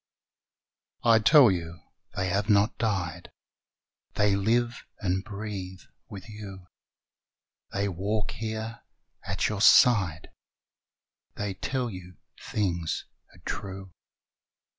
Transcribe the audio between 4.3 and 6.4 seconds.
live and hreathe with